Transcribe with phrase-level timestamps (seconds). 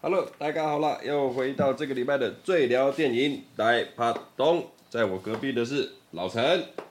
[0.00, 6.87] Hello，大家好了，又回到这个礼拜的最聊电影来趴东，在我隔壁的是老陈。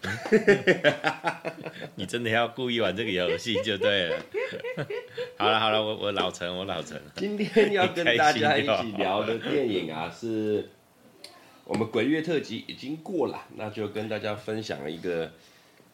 [1.96, 4.16] 你真的要故意玩这个游戏就对了。
[5.36, 7.00] 好了好了，我我老陈，我老陈。
[7.16, 10.70] 今天要跟大家一起聊的电影啊，是
[11.64, 15.32] 我们鬼月特辑已经过了，那就跟大家分享一个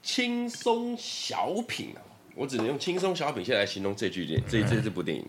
[0.02, 2.04] 轻松小品啊。
[2.34, 5.26] 我只能用轻松小品先来形容这句电这这这部电影，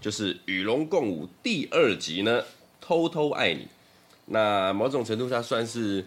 [0.00, 2.44] 就是《与龙共舞》第二集呢，
[2.80, 3.66] 偷偷爱你。
[4.26, 6.04] 那某种程度上算是。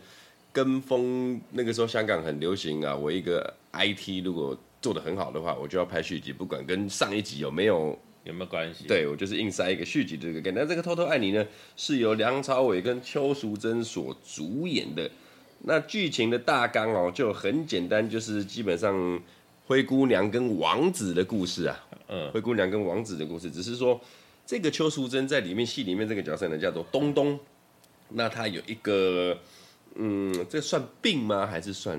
[0.56, 8.88] 跟风那个时候香港很流行啊，我一个 IT 如果做的很好的话，我就要拍续集，不管跟上一集有没有有没有关系。
[8.88, 10.64] 对，我就是硬塞一个续集这个概念。
[10.64, 11.46] 那这个偷偷爱你呢，
[11.76, 15.12] 是由梁朝伟跟邱淑贞所主演的。
[15.64, 19.22] 那剧情的大纲哦就很简单，就是基本上
[19.66, 21.86] 灰姑娘跟王子的故事啊。
[22.08, 24.00] 嗯，灰姑娘跟王子的故事，只是说
[24.46, 27.38] 这个邱淑贞在里面戏里面这个角色呢叫做东东，
[28.08, 29.38] 那她有一个。
[29.98, 31.48] 嗯，这算病吗？
[31.48, 31.98] 还是算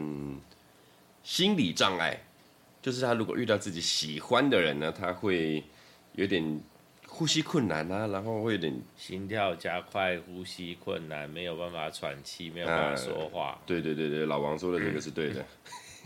[1.22, 2.20] 心理障碍？
[2.82, 5.64] 就是他如果遇到自己喜欢的人呢，他会
[6.14, 6.60] 有点
[7.06, 13.52] 呼吸困难啊，然后会有点心跳加快、呼吸困难，没有办法喘气，没有办法说话。
[13.52, 15.44] 啊、对对对对，老王说的这个是对的。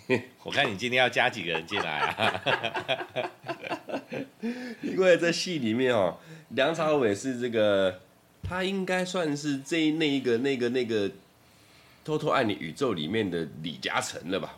[0.44, 3.30] 我看你今天要加几个人进来啊？
[4.82, 6.16] 因为在戏里面哦，
[6.50, 8.00] 梁朝伟是这个，
[8.42, 11.00] 他应该算是这那一个那个那个。
[11.00, 11.14] 那个
[12.04, 14.56] 偷偷爱你宇宙里面的李嘉诚了吧？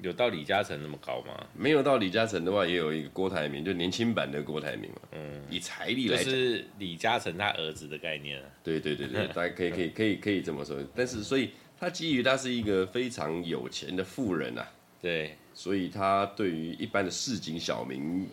[0.00, 1.46] 有到李嘉诚那么高吗？
[1.54, 4.96] 没有到李嘉诚的话，也有一个郭台铭，就年轻版的郭台铭嘛。
[5.12, 8.48] 嗯，以财力来讲，就是李嘉诚他儿子的概念啊。
[8.64, 10.76] 对对对对， 大家可以可以可以可以这么说。
[10.94, 14.66] 但是，所以他基于他是一个非常有钱的富人啊。
[15.00, 18.26] 对，所以他对于一般的市井小民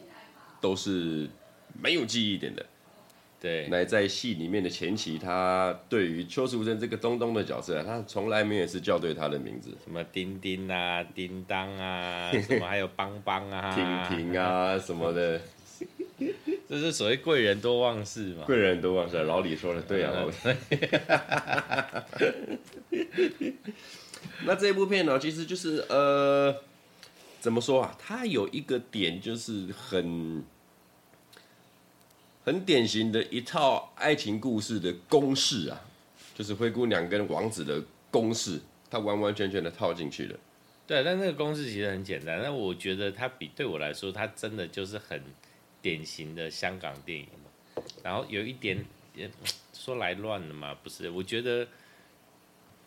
[0.60, 1.30] 都是
[1.80, 2.66] 没有记忆点的。
[3.42, 15.40] 对，来在戏里面的前期，他对于邱淑贞这个东东的角色，他从来没有是叫对他的名字，什么丁丁啊、叮当啊， 什么还有邦邦啊、婷婷啊什么的，
[16.68, 18.44] 这是所谓贵人多忘事嘛？
[18.46, 20.12] 贵人多忘事，老李说的对啊。
[24.46, 26.54] 那这部片呢，其实就是呃，
[27.40, 27.96] 怎么说啊？
[27.98, 30.44] 它有一个点就是很。
[32.44, 35.82] 很典型的一套爱情故事的公式啊，
[36.34, 40.40] 就是灰姑娘跟王子的公式，它完完全全的套进去了。
[40.88, 42.40] 对，但那个公式其实很简单。
[42.42, 45.22] 但我觉得它比对我来说，它真的就是很
[45.82, 47.84] 典型的香港电影嘛。
[48.04, 48.84] 然后有一点
[49.14, 49.30] 也
[49.74, 51.10] 说来乱了嘛，不是？
[51.10, 51.68] 我觉得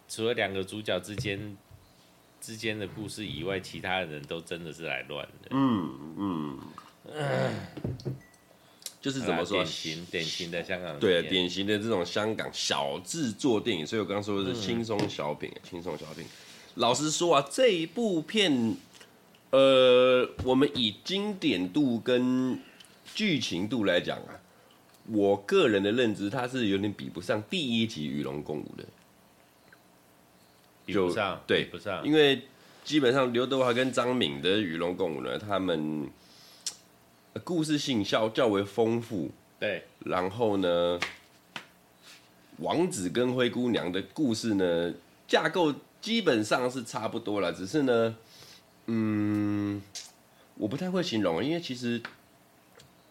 [0.09, 1.57] 除了两个主角之间
[2.41, 5.49] 之间的故事以外，其他的人都真的是来乱的。
[5.51, 6.61] 嗯嗯。
[7.15, 7.55] 嗯
[9.03, 16.25] 就是怎么说，典型典型的香港对，典型的这种香港小制作电影，所以我刚刚说的是轻松小品，轻松小品。
[16.77, 18.77] 老实说啊，这一部片，
[19.51, 22.57] 呃，我们以经典度跟
[23.13, 24.39] 剧情度来讲啊，
[25.09, 28.85] 我个人的认知，它是有点比不上第一集《与龙共舞》的，
[30.87, 32.43] 比不上，对，不上，因为
[32.85, 36.09] 基本上刘德华跟张敏的《与龙共舞》呢，他们。
[37.41, 39.85] 故事性较较为丰富，对。
[40.01, 41.01] 然后呢，
[42.59, 44.95] 王子跟灰姑娘的故事呢，
[45.27, 48.17] 架构基本上是差不多了，只是呢，
[48.87, 49.81] 嗯，
[50.57, 52.03] 我不太会形容，因为其实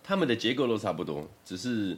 [0.04, 1.98] 他们的结构都差不多，只是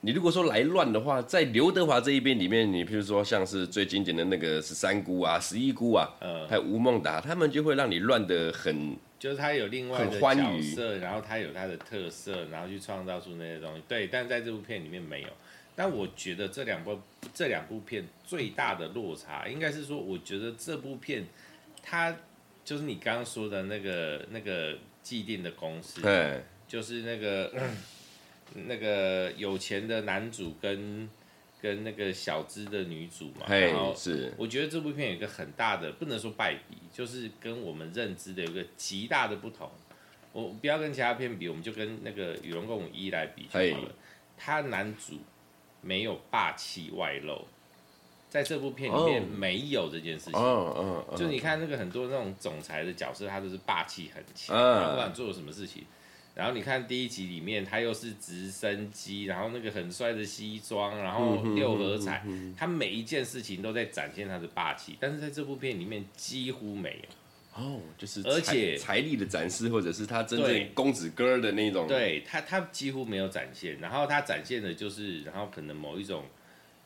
[0.00, 8.96] 你如果说来乱的话，在刘德华这一边里面，你譬如说像是最经典的那个十三姑啊、十一姑啊，嗯，还有吴孟达，他们就会让你乱的很。
[9.18, 13.82] 就是他有另外的角色，然后他有他的特色，然后去创造出那些东西。
[13.88, 15.28] 对，但在这部片里面没有。
[15.74, 17.00] 但我觉得这两部
[17.34, 21.24] 这两部片最大的落差，应该是说，我觉得这部片
[21.82, 22.16] 它
[22.64, 27.52] 就是你刚刚说的那个那个既定的公式，对，就是那个
[28.54, 31.08] 那个有钱的男主跟。
[31.60, 39.68] 跟那个小资的女主嘛然后是，我觉得这部片有一个很大的，不能说败笔，就是跟我们认知的有一个极大的不同。
[40.32, 43.92] 我不要跟其他片比，我们就跟那个《与龙共舞一》来比就好了。
[44.36, 45.18] 他男主
[45.82, 47.44] 没有霸气外露，
[48.28, 50.40] 在这部片里面没有这件事情。
[50.40, 51.16] 嗯嗯嗯。
[51.16, 54.56] 就你看那个很多那种总裁的角色，他都是霸气很强，
[54.90, 55.84] 不管做了什么事情。
[56.38, 62.24] 然后你看第一集里面，他又是直升机，然后那个很帅的西装，然后六合彩，
[62.56, 64.96] 他每一件事情都在展现他的霸气。
[65.00, 73.76] 但是在这部片里面几乎没有哦，就是而且财力的展示，或者是他真正公子哥的那种，对他他几乎没有展现。
[73.80, 76.24] 然后他展现的就是，然后可能某一种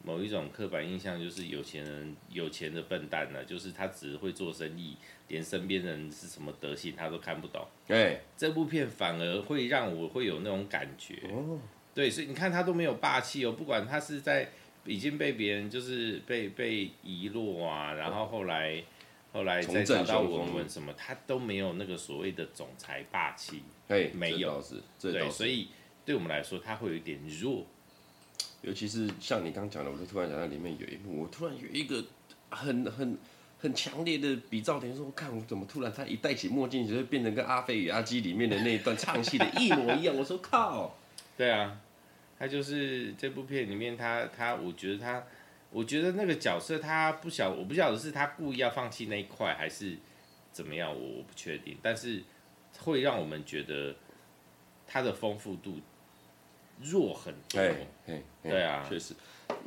[0.04, 4.96] 某一种刻板印象，就是有钱人有钱的笨蛋呢，就是他只会做生意。
[5.28, 11.58] 连身边人是什么德行他都看不懂，对，这部片反而会让我会有那种感觉，哦。
[11.94, 14.50] 对，所以你看他都没有霸气哦，不管他是在
[14.84, 18.84] 已经被别人就是被被遗落啊，然后后来
[19.32, 24.62] 后来再找到文文什么，他都没有那个所谓的总裁霸气，对没有，
[25.00, 25.68] 对，所以
[26.04, 27.64] 对我们来说他会有一点弱，
[28.62, 32.04] 尤其是像你刚讲的，我就突然想到里面有一幕，我突然有一个
[32.50, 33.18] 很很。
[33.62, 40.16] 很强烈的比照点，说我看我怎么突然他一戴起墨镜，就会变成跟阿飞与阿基里面的那一段唱戏的一模一样。
[40.16, 40.98] 我说靠，
[41.36, 41.80] 对啊，
[42.36, 45.24] 他就是这部片里面他他，我觉得他，
[45.70, 49.96] 我觉得那个角色他不晓，我不晓得是他故意要放弃那一块还是
[50.50, 52.24] 怎么样，我我不确定，但是
[52.80, 53.94] 会让我们觉得
[54.88, 55.78] 他的丰富度
[56.82, 57.60] 弱很多。
[58.42, 59.14] 对啊，确实。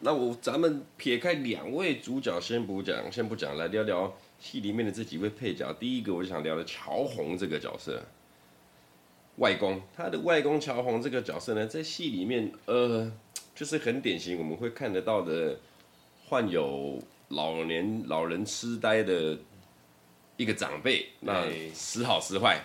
[0.01, 5.71] 那我咱们撇开两位主角先不讲，先不讲，来聊聊戏里面的这几位配角。
[5.73, 8.03] 第一个我就想聊的乔红这个角色，
[9.37, 13.11] 外公，他的外公乔红这个角色呢，在戏里面，呃，
[13.53, 15.57] 就是很典型我们会看得到的
[16.25, 19.37] 患有老年老人痴呆的
[20.35, 22.63] 一个长辈，那时好时坏。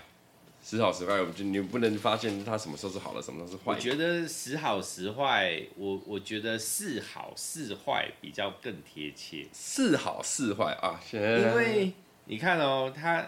[0.71, 3.63] 时好时坏，我觉得你不能发现他什么时候是好的，什么时候是坏。
[3.65, 9.49] 我觉得时好时坏，我我觉得是好是坏比较更贴切。
[9.53, 11.93] 是好是坏啊，因为
[12.27, 13.27] 你看哦，他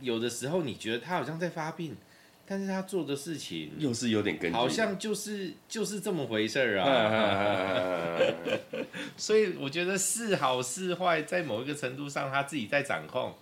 [0.00, 1.94] 有的时候你觉得他好像在发病，
[2.46, 8.18] 但是他做的事情又是有点跟，好像就是就是这么回事儿啊。
[9.18, 13.34] 所以我觉得是好是坏，在某一个程度上他自己在掌控，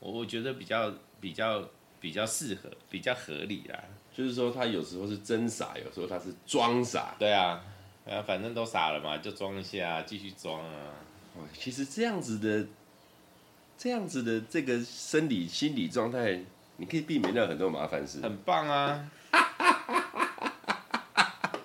[0.00, 1.70] 我我觉得比较比较。
[2.04, 3.82] 比较适合，比较合理啦。
[4.12, 7.14] 就是说，他有时候是真傻，有时候他是装傻。
[7.18, 7.64] 对啊，
[8.06, 10.92] 啊，反正都傻了嘛，就装一下，继续装啊。
[11.58, 12.66] 其实这样子的，
[13.78, 16.44] 这样子的这个生理心理状态，
[16.76, 18.20] 你可以避免掉很多麻烦事。
[18.20, 19.10] 很棒啊！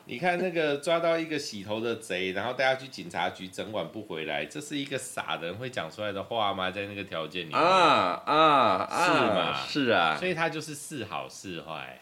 [0.09, 6.71] 你看那个抓到一个洗头的贼，然后带他去警察局，整晚不回来，这是一个傻人会讲出来的话吗？
[6.71, 8.35] 在那个条件里面啊啊
[8.89, 9.05] 啊！
[9.05, 9.67] 是吗？
[9.67, 12.01] 是啊，所以他就是是好是坏，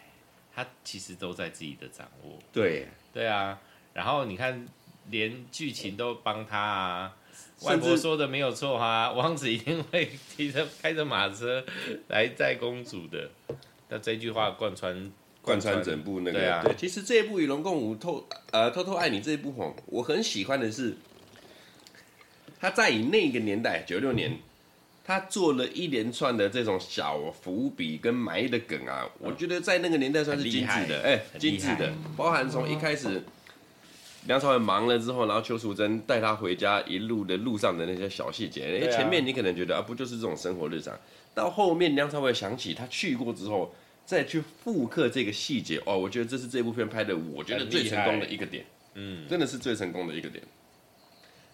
[0.56, 2.38] 他其实都在自己的掌握。
[2.50, 3.60] 对对啊，
[3.92, 4.66] 然后你看，
[5.10, 7.14] 连剧情都帮他啊。
[7.64, 11.62] 外婆说的没有错哈、啊，王子一定会骑着开着马车
[12.06, 13.28] 来载公主的。
[13.90, 15.12] 那这句话贯穿。
[15.48, 20.94] 贯穿整部那个，对啊，对，其实这一部《与龙共舞》透呃偷偷爱你这一部吼，我很喜欢的是，
[22.60, 24.38] 他在以那个年代九六年，
[25.04, 33.22] 他做了一连串的这种小伏笔跟埋的梗啊，我觉得在那个年代算是精致的，哎，精致的，包含从一开始
[34.26, 40.94] 梁朝伟忙了之后，然后邱淑贞带他回家一路的路上的那些小细节，因为前面你可能觉得啊，不就是这种生活日常，
[41.34, 43.74] 到后面梁朝伟想起他去过之后。
[44.08, 50.42] 再去复刻这个细节哦，我觉得这是这部片拍的，我觉得最成功的一个点，嗯，真的是最成功的一个点。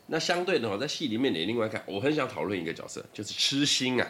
[0.07, 4.09] 那相对的话，在戏里面你另外看，我很想讨论一个角色，就是痴心啊。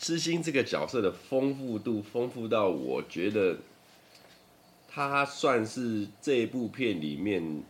[0.00, 3.56] 痴心这个角色的丰富度，丰富到我觉得
[4.88, 7.62] 他算是这部片里面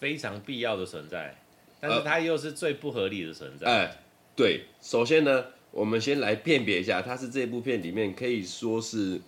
[0.00, 1.36] 非常必要的存在，
[1.78, 3.68] 但是他又是最不合理的存在。
[3.68, 3.96] 哎，
[4.34, 5.44] 对，首先呢。
[5.72, 9.18] 我们先来辨别一下，他是这部片里面可以说是，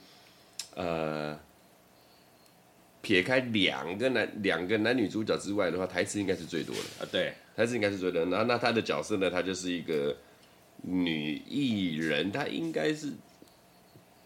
[0.74, 1.38] 呃，
[3.00, 7.08] 撇开两个男两个男女主角之外的话，台词应该是最多的啊。
[7.10, 8.30] 对，台词应该是最多的。
[8.30, 10.14] 然后那他的角色呢，他就是一个
[10.82, 13.10] 女艺人，她应该是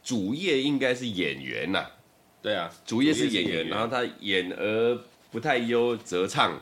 [0.03, 1.91] 主业应该是演员呐、啊。
[2.43, 6.61] 对啊，主业是演员，演员然后她演而不太优则唱，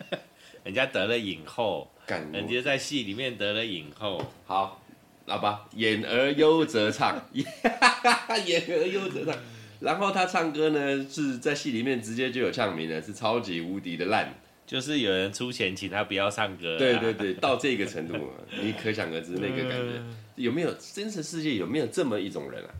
[0.64, 1.90] 人家得了影后，
[2.32, 4.80] 人家在戏里面得了影后，好。
[5.26, 9.34] 好吧，演而优则唱， 演而优则唱。
[9.80, 14.34] 然后他唱歌呢，是在戏里面直接就有唱名了，是超级无敌的烂，
[14.66, 16.78] 就是有人出钱请他不要唱歌。
[16.78, 18.14] 对对对， 到这个程度，
[18.62, 20.02] 你可想而知那个感觉。
[20.36, 22.70] 有没有真实世界有没有这么一种人啊？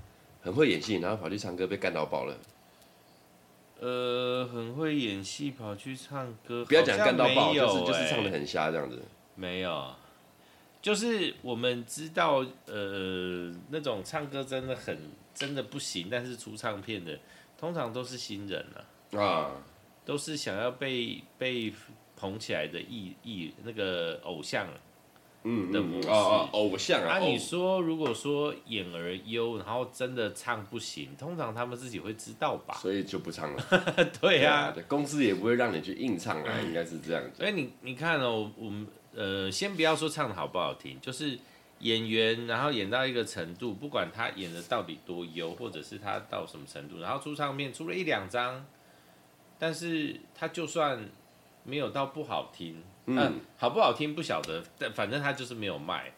[0.43, 2.37] 很会演戏，然后跑去唱歌被干到爆了。
[3.81, 9.03] 呃，很会演戏跑去唱歌，不要讲干到爆，就是就是唱的很瞎这样子。
[9.35, 9.95] 没有。
[10.85, 14.95] 就是我们知道，呃，那种唱歌真的很
[15.35, 17.19] 真的不行，但是出唱片的
[17.57, 18.63] 通常都是新人
[19.11, 19.51] 啊，啊，
[20.05, 21.73] 都是想要被被
[22.15, 24.69] 捧起来的艺艺那个偶像。
[25.47, 27.07] 嗯，的模式、哦、偶像啊。
[27.07, 32.75] 那、啊、你说，如果说演而优，然后真的唱不行，通常他们自己会知道吧？
[32.75, 33.65] 所以就不唱了。
[34.21, 37.39] 对呀、啊，公司也不会让你去硬唱啊，应该是这样子。
[37.39, 41.39] 所以你你看哦，我们呃，先不要说唱的好不好听，就是
[41.81, 48.67] 演员，然后演到一个程度，不管他演的到底多优，或者是他到什么程度，然后出唱片出了一两张，
[49.59, 51.09] 但是他就算
[51.63, 52.83] 没有到不好听。
[53.07, 56.11] 嗯、啊，好不好听不晓得，但反正他就是没有卖。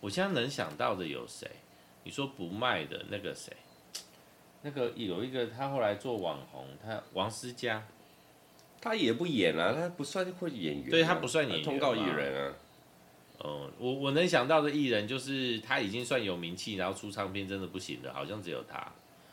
[0.00, 1.50] 我现在能想到的有谁？
[2.04, 3.50] 你说不卖的那个谁？
[4.60, 7.82] 那个有一个他后来做网红，他王思佳，
[8.86, 12.52] 他也不演啊，他不算会演员、啊，对他不算演员，通告艺人啊。
[13.44, 18.86] 嗯，我我能想到的艺人就是他已经算有名气，然后出唱片真的不行的，好像只有他。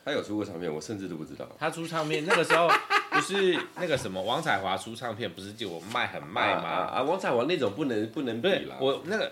[0.05, 1.47] 他有出过唱片，我甚至都不知道。
[1.57, 2.67] 他出唱片那个时候。
[3.13, 6.63] 不是 那个什么王彩华出唱片，不是就我卖很卖吗？
[6.67, 8.75] 啊，啊，王彩华那种不能不能比啦。
[8.81, 9.31] 我那个，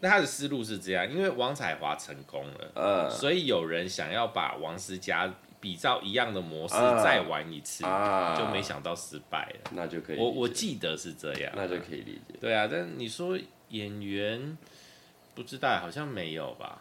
[0.00, 9.70] 那他的思路是这样，因为王彩华成功了，嗯，所以有人想要把王思佳比照一样的模式再玩一次，啊，就没想到失败了。
[9.72, 12.34] 那就可以，我我记得是这样，那就可以理解。
[12.40, 13.38] 对啊，但你说
[13.70, 14.56] 演员
[15.34, 16.80] 不知道，好像没有吧？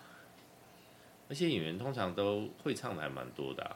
[1.30, 3.76] 而且演员通常都会唱的还蛮多的啊。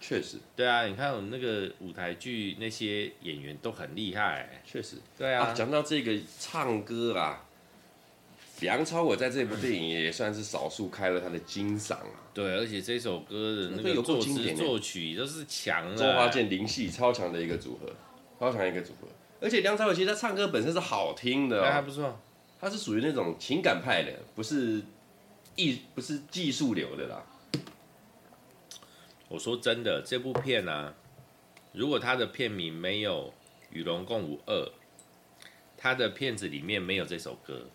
[0.00, 4.60] 确实，对啊，你看我们那个舞台剧那些演员都很厉害。
[4.64, 5.52] 确实，对啊。
[5.54, 7.44] 讲、啊、到这个唱歌啊，
[8.62, 12.30] 梁朝伟在这部电影也算是少数开了他的金嗓啊。
[12.32, 15.96] 对，而且这首歌的那个作词作曲都是强的。
[15.96, 17.92] 周华健、林夕超强的一个组合，
[18.40, 19.08] 超强一个组合。
[19.40, 22.18] 而且梁朝伟其实他唱歌本身是好听的、哦，还不错。
[22.60, 24.80] 他是属于那种情感派的，不是
[25.56, 27.26] 艺，不是技术流的啦。
[29.28, 30.94] 我说真的，这部片啊，
[31.72, 33.28] 如果他的片名没有
[33.70, 34.54] 《与龙共舞二》，
[35.76, 37.66] 他的片子里面没有这首歌，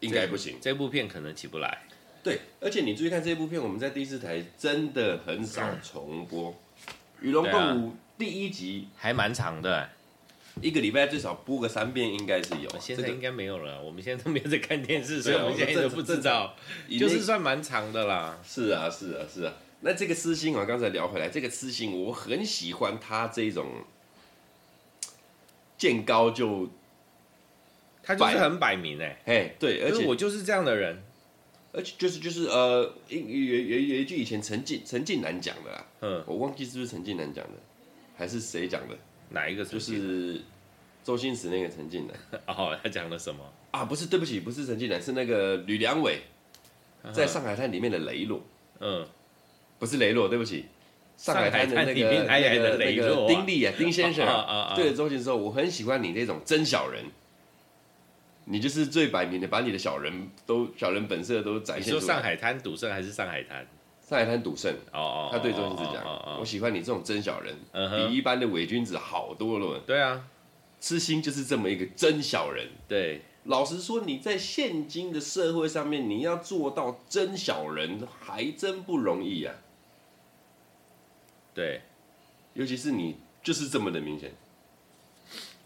[0.00, 0.56] 应该不行。
[0.60, 1.82] 这部片可能起不来。
[2.22, 6.50] 对，而且你注意看这部片，我们在第四台真的很少重播，
[7.20, 7.88] 《与龙共舞》
[8.18, 9.88] 第一集还蛮长的，
[10.60, 12.68] 一个礼拜最少播个三遍，应该是有。
[12.80, 16.54] 现在应该没有了，我们现在都没有在看电视，所以我们现在都不知道，
[16.98, 18.38] 就是算蛮长的啦。
[18.44, 19.54] 是啊，是啊，是啊。
[19.80, 23.84] 那这个私心啊，刚才聊回来，这个私心我很喜欢他这种
[25.78, 26.68] 见高就，
[28.08, 31.02] 他就是很摆明哎，哎对，而且我就是这样的人，
[31.72, 37.52] 而且就是就是呃，有有有有一句以前陈近陈近南讲的啦，嗯，我忘记是不是陈近南讲的，
[38.16, 38.96] 还是谁讲的？
[39.28, 39.62] 哪一个？
[39.62, 40.40] 就是
[41.04, 42.40] 周星驰那个陈近南。
[42.48, 43.44] 哦，他讲了什么？
[43.72, 43.84] 啊？
[43.84, 46.20] 不是，对不起，不是陈近南，是那个吕良伟，
[47.12, 48.42] 在上海滩里面的雷洛，
[48.80, 49.06] 嗯。
[49.78, 50.64] 不是雷洛，对不起，
[51.16, 57.04] 上海滩的那个那个那个丁力啊，丁先生啊， 对着周星驰说，我很喜欢你那种真小人，
[58.50, 61.94] 你就是最摆明的，把你的小人都小人本色都展现出来。
[61.94, 63.66] 你说上海滩赌圣还是上海滩？
[64.00, 66.02] 上海滩赌圣哦哦，他对周星驰讲，
[66.40, 69.80] 我喜欢你这种真小人，比一般的伪君子好多了。
[69.86, 70.24] 对啊，
[70.80, 72.68] 痴心就是这么一个真小人。
[72.88, 73.22] 对。
[73.44, 79.54] 老实说，你在现今的社会上面，你要做到真小人，还真不容易啊。
[81.54, 81.80] 对，
[82.52, 84.32] 尤其是你就是这么的明显。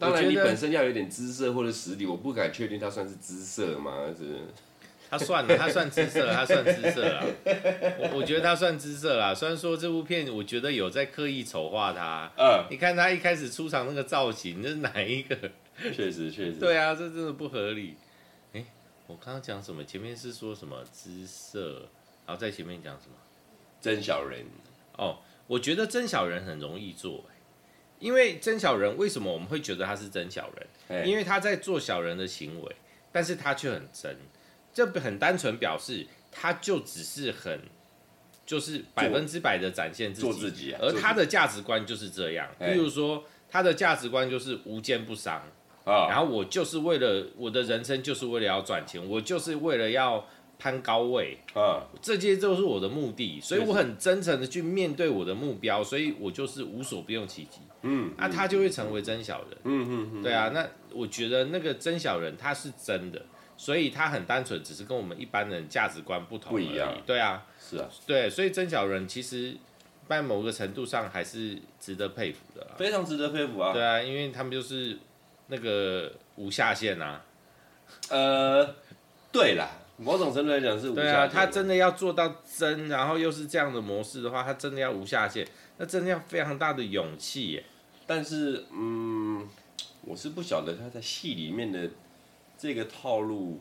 [0.03, 4.07] 当然，你本身要有点姿色或者实力，我不敢确定他算是姿色吗？
[4.17, 4.41] 是？
[5.09, 7.23] 他算了，他算姿色，他算姿色了。
[7.99, 9.35] 我我觉得他算姿色啦。
[9.35, 12.33] 虽然说这部片，我觉得有在刻意丑化他。
[12.39, 15.37] 嗯，你看他一开始出场那个造型，这是哪一个？
[15.95, 16.53] 确实，确实。
[16.61, 17.95] 对啊，这真的不合理。
[18.55, 18.65] 哎，
[19.07, 19.85] 我刚刚讲什么？
[19.85, 21.87] 前面是说什么姿色，
[22.27, 23.15] 然后在前面讲什么？
[23.81, 24.47] 真小人。
[24.97, 25.19] 哦。
[25.49, 27.23] 我觉得真小人很容易做，
[28.03, 30.51] 因为真小人为什么我们会觉得他是真小
[30.89, 31.07] 人？
[31.09, 32.77] 因为他在做小人的行为，
[33.13, 34.17] 但是他却很真，
[34.75, 37.61] 这很单纯表示他就只是很，
[38.45, 42.49] 就是百分之百的展现自己，做自己，而他的价值观就是这样。
[42.59, 45.41] 比如说他的价值观就是无奸不商
[45.85, 50.27] 啊，然后我就是为了我的人生就是为了要赚钱，我就是为了要。
[50.63, 57.59] 攀高位啊，这些都是我的目的，所以我很真诚的去面对我的目标，所以我就是无所不用其极。
[57.83, 59.59] 嗯，那、啊、他就会成为真小人。
[59.65, 63.21] 嗯嗯嗯，对啊，那我觉得那个真小人他是真的，
[63.57, 66.53] 所以他很单纯，只是跟我们一般人价值观不同。
[66.53, 66.97] 不一样。
[67.05, 69.57] 对啊，是啊，对，所以真小人其实
[70.09, 73.73] 在某个程度上还是值得佩服的，非常值得佩服啊。
[73.73, 74.97] 对啊，因为他们就是
[75.49, 77.25] 那个无下限啊。
[78.11, 78.73] 呃。
[79.33, 79.67] 对啦，
[80.03, 81.11] 某种程度来讲是无下限。
[81.11, 85.47] 对啊，他真的要做到真，然后又是这样的模式的话，他真的要无下限，
[85.79, 87.65] 那真的要非常大的勇气耶。
[88.07, 89.49] 但是，嗯，
[90.03, 91.89] 我是不晓得他在戏里面的
[92.59, 93.61] 这个套路，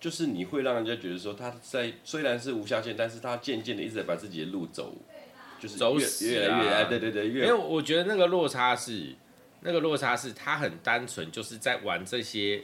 [0.00, 4.94] 就是你会让人家觉得说他在虽然是无下限，但是他渐渐的一直在把自己的路走，
[5.60, 7.46] 就是走死越来越来，对对对，越。
[7.46, 9.14] 因为我觉得那个落差是，
[9.60, 12.62] 那个落差是他很单纯，就是在玩这些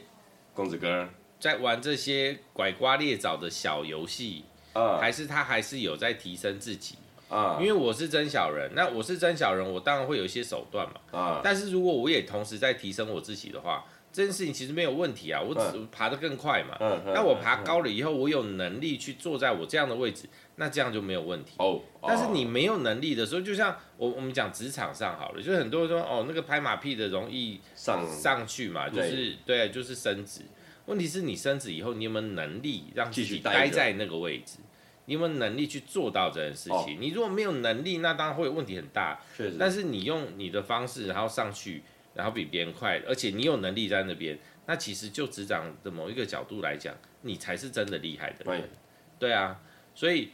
[0.53, 1.09] 公子哥，
[1.41, 6.95] 在玩这些拐瓜裂枣的小游戏，啊，还是他还是有在提升自己。
[7.29, 11.17] 啊，因为我是真小人，那我是真小人，我当然会有一些手段嘛。
[11.17, 16.75] 啊，但是如果我也同时在提升我自己的话，这件事情其实没有问题啊，我只爬得更快嘛。
[16.81, 21.53] 嗯，那我爬高了以后，我有能力去坐在我这样的位置，那这样就没有问题。
[21.57, 30.41] 哦，但是你没有能力的时候，就像我我们讲职场上好了，就是很多人说哦，那个拍马屁的容易上上去嘛，就是对，就是升职。
[30.85, 34.57] 问题是你升职以后，你有没有能力让自己待在那个位置？
[35.05, 36.95] 你有没有能力去做到这件事情？
[36.95, 39.19] 哦、你如果没有能力，那当然会有问题很大。
[39.59, 41.81] 但是你用你的方式，然后上去，
[42.13, 48.61] 然后比别人快，而且你有能力在那边，那其实就职场的某一个角度来讲，你才是真的厉害的人。
[48.61, 49.59] 对，对啊，
[49.95, 50.29] 所以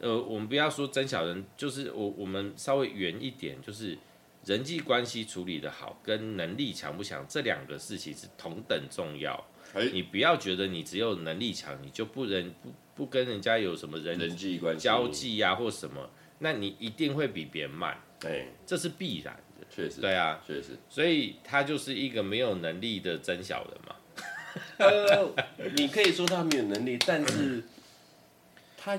[0.00, 3.96] 呃，我们不要说真小人，就是我我们稍微远一点，就是
[4.48, 9.46] 人际关系处理得好，跟能力强不强这两个事情是同等重要。
[9.74, 12.72] 欸、你不要觉得你只有能力强，你就不能不。
[12.98, 23.94] 不跟人家有什么人人际关系交际呀，或什么，那你一定会比别人慢，对，这是必然的，确实，对啊，确实，所以他就是一个没有能力的真小人嘛。
[24.84, 25.32] 呃，
[25.76, 27.62] 你可以说他没有能力，但是
[28.76, 28.98] 他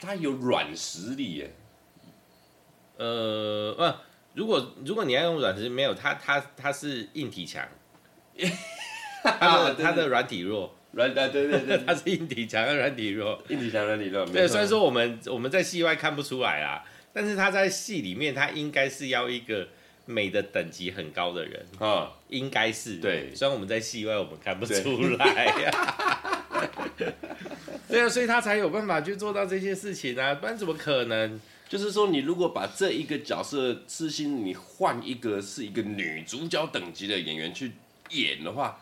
[0.00, 1.54] 他有软实力耶。
[2.96, 3.82] 呃，不，
[4.36, 7.66] 如果如果你要用软实力，没有他他他是硬体强，
[9.24, 10.72] 他的它的软体弱。
[10.92, 13.42] 软对对对对，他 是硬体强，软体弱。
[13.48, 14.24] 硬体强，软体弱。
[14.26, 19.66] 对，虽然说我们我们在戏外看不出来啊，但是他在戏里面，他应该是要一个
[20.04, 22.96] 美的等级很高的人啊，哦、应该是。
[22.96, 25.70] 对，虽然我们在戏外我们看不出来呀。
[26.96, 27.12] 对，
[27.88, 31.40] 对啊，所以他才有办法去做到这些事情啊，不然怎么可能？
[31.68, 37.72] 就是说，你如果把这一个角色痴心，你换一个是一个女主角等级的演员去
[38.10, 38.80] 演的话。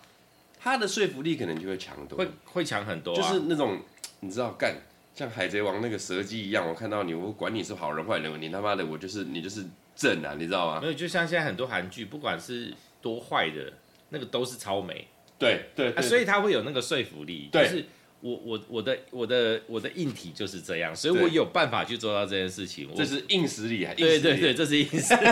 [0.61, 3.79] 她的说服力可能就会强多，会会强很多，啊，就是那种
[4.21, 4.75] 你知道干
[5.15, 9.63] 像海贼王那个蛇姬一样，我看到你，我管你是好人坏人，你他妈的我就是你就是
[9.95, 10.81] 正啊，你知道吗？
[10.81, 13.71] 没有，就像现在很多韩剧，不管是多坏的，
[14.09, 15.07] 那个都是超美，
[15.39, 17.85] 对对，所以他会有那个说服力，对就是
[18.25, 23.95] 我我我的我的我的硬体就是这样，所以我有办法去做到这件事情，这是硬实力还？
[23.95, 25.27] 对对对，这是硬实力。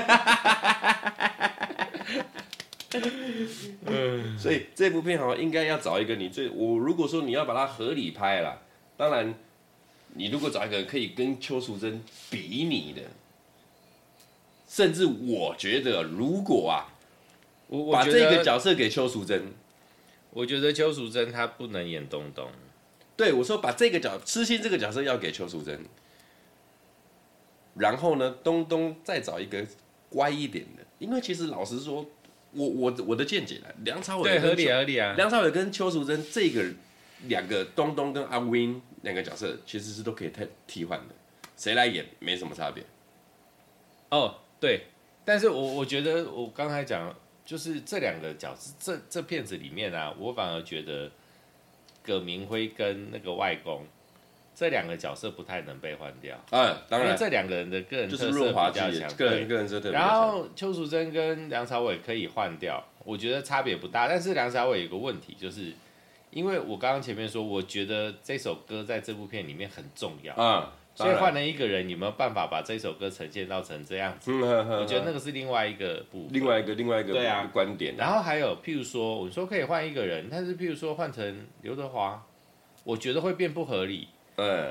[3.86, 8.60] 嗯， 所以这部片好像应该要找一个你最我如果说你要把它合理拍了，
[8.98, 9.34] 当然，
[10.12, 13.00] 你如果找一个可以跟邱淑贞比拟的，
[14.68, 16.92] 甚至我觉得如果啊，
[17.68, 19.44] 我，我把这个角色给邱淑贞，
[20.28, 22.50] 我觉得邱淑贞她不能演东东，
[23.16, 25.78] 对我说把这个角痴心这个角色要给邱淑贞，
[27.74, 29.66] 然后呢，东东再找一个
[30.08, 32.06] 乖一点的，因为其实老实说。
[32.54, 36.62] 我我我的见解呢，梁朝伟对合理合理啊，梁朝伟跟邱淑贞这个
[37.26, 41.14] 两个东东跟阿 Win 两个角色其实是都可以替替换的，
[41.56, 42.84] 谁来演没什么差别。
[44.10, 44.82] 哦，对，
[45.24, 51.10] 但是我我觉得我刚才讲就是这两个角色，这这片子里面啊，我反而觉得
[52.02, 53.84] 葛明辉跟那个外公。
[54.54, 59.90] 这两个角色不太能被换掉，嗯，当然，因为这两个人的个人特色比较强，个人个人特色。
[59.90, 64.06] 然后邱淑贞跟梁朝伟可以换掉，我觉得差别不大。
[64.06, 65.72] 但是梁朝伟有个问题，就是
[66.30, 74.30] 因为我刚刚前面说，我觉得这首歌在这部片里面很重要，嗯，所以换了一个人，有没有办法把这首歌呈现到成这样子？
[74.32, 77.94] 嗯，我觉得那个是另外一个部分，另外一个另外一个对啊观点。
[77.96, 82.22] 然后还有譬如说，我说可以换一个人，但是譬如说换成刘德华，
[82.84, 84.08] 我觉得会变不合理。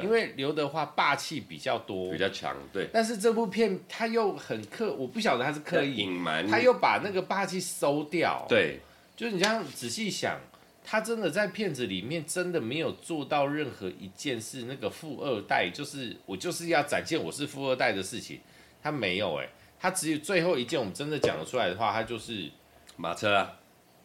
[0.03, 2.89] 因为刘德华霸气比较多，比较强，对。
[2.91, 8.45] 但是这部片他又很刻，我不晓得他是刻意隐瞒，他又把那个霸气收掉。
[8.49, 8.79] 对，
[9.15, 10.37] 就是你这样仔细想，
[10.83, 18.39] 他真的在片子里面真的没有做到任何一件事，那个富二代就是我就是要展现我是富二代的事情，
[18.81, 22.49] 他没有哎，他只有最后一件我们真的讲得出来的话，他就是
[22.97, 23.53] 马车啊。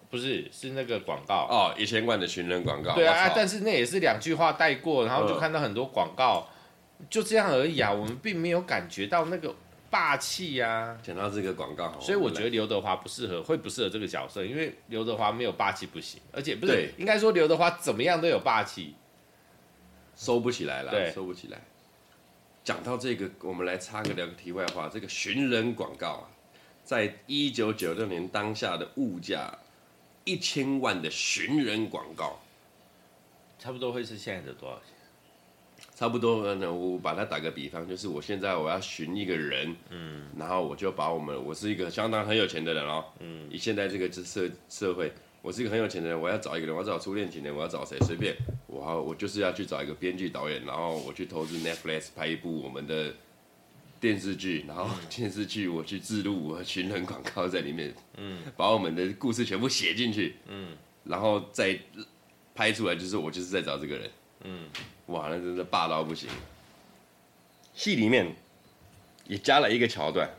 [0.09, 2.95] 不是，是那个广告哦，一千万的寻人广告。
[2.95, 6.47] 对啊，但是那也是两句话带过，然后就看到很多广告，
[7.11, 7.93] 就这样而已啊。
[7.93, 9.53] 我们并没有感觉到那个
[9.90, 10.99] 霸气啊。
[11.03, 18.94] 讲到这个广告，所以我觉得刘德华不适合，会不适合这个角色，因为刘德华没有霸气不行，而且不是对应该说刘德华怎么样都有霸气，
[20.16, 21.61] 收不起来了，对，收不起来。
[22.64, 26.27] 讲到这个，我们来插个两个题外话，这个寻人广告啊，
[26.85, 29.57] 在一九九六年当下的物价
[30.25, 32.40] 一千万的寻人广告，
[33.61, 34.96] 差不多会是现在的多少钱？
[35.97, 47.99] 差不多呢，我把它打个比方，就是我现在我要寻一个人，嗯，然后我就把我们，我是一个相当很有钱的人哦，嗯，以现在这个社社会，我是一个很有钱的人，我要找一个人，我要找初恋情人，我要找谁？
[48.01, 53.15] 随便，我我就是要去找一个编剧导演，然后我去投资 Netflix 拍一部我们的
[53.99, 61.79] 电视剧，然后电视剧我去置入我寻人广告在里面，嗯，把我们的故事全部写进去，嗯，然后再
[62.55, 64.11] 拍出来，就是我就是在找这个人。
[64.47, 64.69] 嗯，
[65.07, 66.29] 哇，那真的霸道不行。
[67.75, 68.35] 戏里面
[69.27, 70.31] 也加了一个桥段，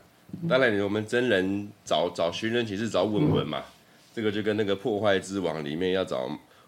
[0.49, 3.63] 当然我们真人找找寻人启事找文文嘛，
[4.15, 6.27] 这个就跟那个破坏之王里面要找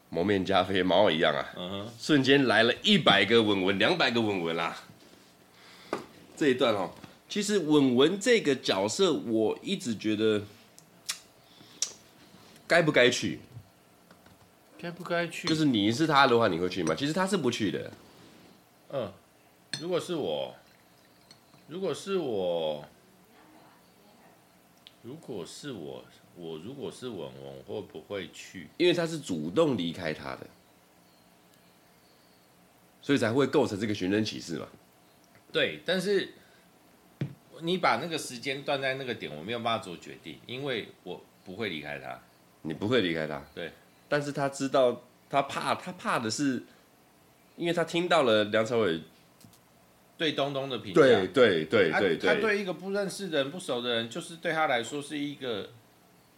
[0.09, 1.49] 蒙面加菲猫一样啊。
[1.57, 4.77] 嗯，瞬间来了一百个文文，两百个文文啦。
[6.35, 6.91] 这一段哦，
[7.27, 10.43] 其实文文这个角色，我一直觉得
[12.67, 13.39] 该不该去？
[14.81, 15.45] 该不该去？
[15.45, 16.95] 就是你是他的话，你会去吗？
[16.95, 17.91] 其实他是不去的。
[18.91, 19.11] 嗯，
[19.81, 20.55] 如果是我，
[21.67, 22.85] 如果是我，
[25.03, 28.69] 如果是我，我如果是文文，会不会去？
[28.77, 30.47] 因为他是主动离开他的，
[33.01, 34.67] 所以才会构成这个寻人启事嘛。
[35.51, 36.29] 对，但是
[37.59, 42.17] 你把那个时间断在那个点，我没有办法做决定，因为我不会离开他。
[42.61, 43.43] 你不会离开他？
[43.53, 43.71] 对。
[44.09, 46.63] 但是他知道，他怕，他怕的是，
[47.55, 48.99] 因为他听到了梁朝伟
[50.17, 55.69] 对东东的评价，对对对对对，他对一个不认识的人、不熟的人，就是对他来说是一个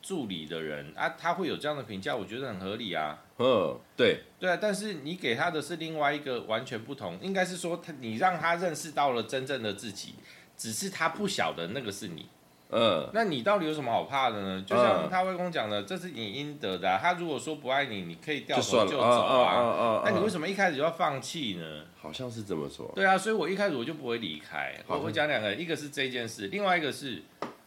[0.01, 3.23] 助理的人啊，他会有这样的评价，我觉得很合理啊。
[3.37, 10.13] 嗯，对对啊，但是你给他的是另外一个完全不同，应该是说他，你让他认识到了真正的自己，
[10.57, 12.27] 只是他不晓得那个是你。
[12.71, 14.63] 嗯，那你到底有什么好怕的呢？
[14.65, 16.97] 就像他外公讲的，这是你应得的啊。
[17.01, 20.01] 他如果说不爱你，你可以掉头就走啊。
[20.05, 21.83] 那你为什么一开始就要放弃呢？
[21.99, 22.91] 好像是这么说。
[22.95, 24.73] 对啊，所以我一开始我就不会离开。
[24.87, 27.21] 我会讲两个，一个是这件事，另外一个是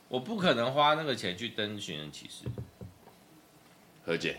[0.08, 2.46] 我不可能花那个钱去登寻人启事。
[4.06, 4.36] 何解？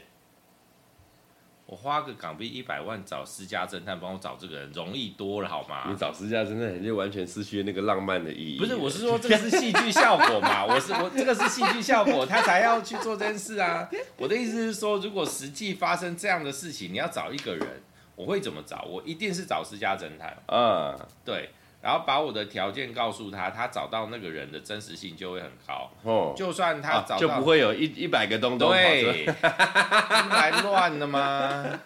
[1.67, 5.86] 我花个港币一百万找私家侦探帮我找这个人容易多了，好吗？
[5.89, 8.60] 你找私家侦探，你就完全失去了那个浪漫的意义。
[8.60, 10.63] 不是，我是说这个是戏剧效果嘛？
[10.69, 13.89] 我是我这个是戏剧效果，他才要去做这件事啊。
[14.17, 17.67] 我的意思是说，如果实际发生这样的事情，你要找一个人，
[18.15, 18.84] 我会怎么找？
[18.84, 20.38] 我一定是找私家侦探。
[20.47, 21.49] 嗯，对。
[21.86, 25.91] 然后把我的条件告诉他，他找到那个人的真实性就会很高。
[26.02, 31.80] 哦，就算他找到、啊、就不会有一一百个东东对，来乱了吗？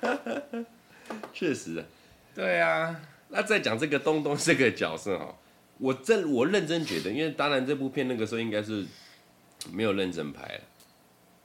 [1.33, 1.83] 确实，
[2.33, 2.95] 对啊。
[3.27, 5.35] 那再讲这个东东这个角色哈，
[5.77, 8.85] 我真我认真觉得，因为当然这部片那个时候应该是
[9.69, 10.62] 没有认真拍。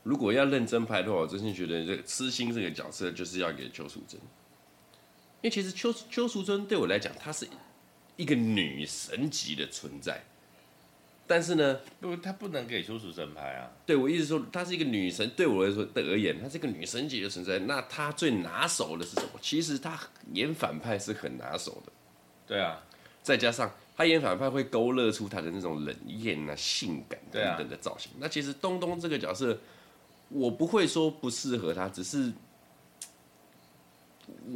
[0.05, 4.21] 如果要认真拍的话，我真心觉得这个痴心这个角色就是要给邱淑贞，
[5.41, 7.49] 因为其实邱邱淑贞对我来讲，她是。
[8.17, 10.23] 一个女神级的存在，
[11.27, 13.71] 但是呢，不，她不能给邱淑贞拍啊。
[13.85, 17.59] 对，我意思说，她是一个女神，对我来说的而言，她是一个女神级的存在。
[17.59, 19.31] 那她最拿手的是什么？
[19.41, 19.99] 其实她
[20.33, 21.93] 演反派是很拿手的。
[22.47, 22.81] 对啊，
[23.23, 28.13] 再加上她演反派会勾勒出她的那种冷艳啊、性感等等的造型。
[28.13, 29.59] 啊、那其实东东这个角色，
[30.29, 32.33] 我不会说不适合她，只是。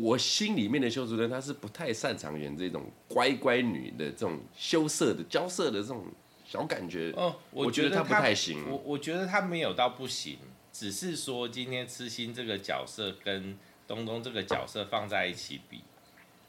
[0.00, 6.04] 我心里面的邱淑贞，她是不太擅长演这种乖乖女的这种羞涩的娇涩的这种
[6.44, 7.12] 小感觉。
[7.16, 8.68] 哦，我觉得她不太行。
[8.70, 10.38] 我我觉得她没有到不行，
[10.72, 15.82] 只是说今天痴心这个角色跟东东这个角色放在一起比，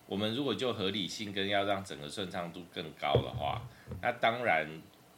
[0.07, 3.61] 我们如果就合理性跟要让整个顺畅度更高的话，
[4.01, 4.67] 那当然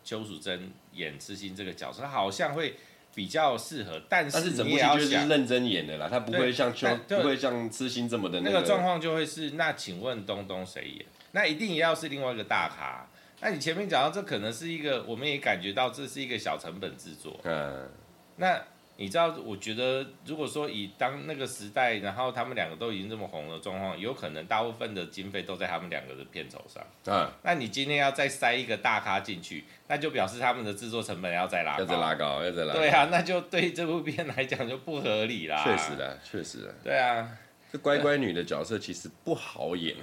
[0.04, 2.76] 邱淑贞演痴心这个角色，她好像会。
[3.13, 11.06] 比较适合，但是你也要是认真演的啦，他不会像秋，不会像痴心这么的那个状况就会是，那请问东东谁演？
[11.32, 13.08] 那一定也要是另外一个大咖。
[13.41, 17.39] 那你前面讲到这可能是一个，我们也感觉到这是一个小成本制作。
[17.43, 17.89] 嗯，
[18.38, 18.62] 那。
[18.98, 26.86] 你知道，我觉得如果说以当那个时代，然后他们两个都已经这么红的状况，有可能大部分的经费都在他们两个的片酬上。
[27.08, 32.80] 嗯，那你今天要再塞一个大咖进去，那就表示他们的制作成本要再拉高，要再拉高，要再拉高。
[32.80, 35.64] 对啊，那就对这部片来讲就不合理啦。
[35.64, 36.76] 确实的，确实的。
[36.84, 37.38] 对啊，
[37.72, 39.96] 这乖乖女的角色其实不好演，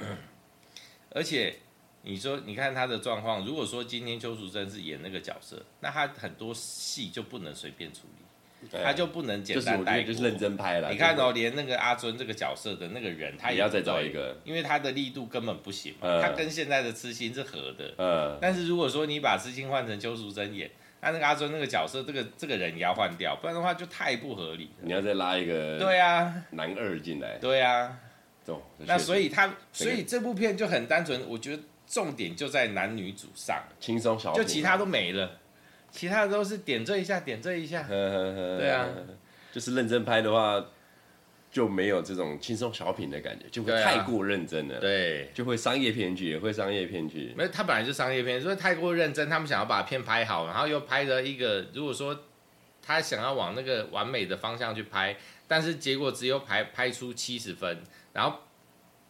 [1.11, 1.55] 而且
[2.03, 8.25] 你说，你看他的状况，如果说今天邱淑贞是演那个角色，那他很多戏就不能随便处理，
[8.71, 10.91] 他就不能简单带过，就是认真拍了。
[10.91, 17.95] 你看哦，连那个阿尊这个角色的那个人，他也要再找一个，因为他的力度根本不行嘛，他跟现在的痴心是合的。
[17.99, 18.39] 嗯。
[18.41, 24.71] 但是如果说你把痴心换成邱淑贞演，那那个阿尊那个角色，这个这个人也要换掉，不然的话就太不合理。
[24.81, 27.99] 你要再拉一个对啊男二进来，对啊。
[28.79, 35.39] 那所以他，所以这部片就很单纯，我觉得重点就在男女主上，轻松小，就其他都没了，
[35.91, 37.83] 其他的都是点缀一下，点缀一下。
[37.89, 38.87] 对啊，
[39.53, 40.65] 就是认真拍的话，
[41.51, 44.79] 就没有这种轻松小品的感觉，就会太过认真了。
[44.79, 47.33] 对，就会商业片剧，也会商业片剧。
[47.37, 52.25] 没有，他本来就商业片，所以太过认真，他们想要把片拍好，然后又拍了一个，如果说
[52.83, 57.83] 他想要往那个完美的方向去拍，但是结果只有拍拍出七十分。
[58.13, 58.39] 然后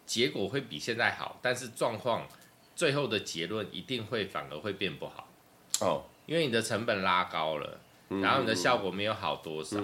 [0.05, 2.27] 结果会比现在好，但是状况
[2.75, 5.29] 最后的结论一定会反而会变不好
[5.81, 9.79] 哦，因为你的成本拉高了，然后你的效果没有好多少，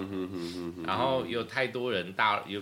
[0.85, 2.61] 然后有太多人大有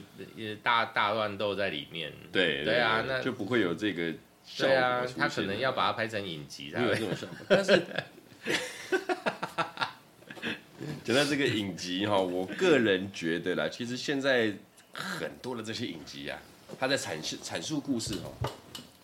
[0.63, 4.13] 大大乱斗在里面，对对啊，那就不会有这个
[4.45, 4.67] 效果。
[4.67, 7.37] 对啊，他可能要把它拍成影集这种效果。
[7.49, 7.83] 但是
[11.03, 14.53] 讲到这个影集哈，我个人觉得啦，其实现在
[14.93, 16.39] 很多的这些影集啊。
[16.79, 18.33] 它在阐述阐述故事哦，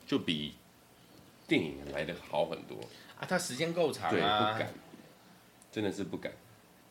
[0.08, 0.56] 就比
[1.48, 2.76] 电影来的好很多
[3.20, 3.28] 啊！
[3.28, 4.74] 他时间够长啊，对，不敢，
[5.72, 6.32] 真的是不敢。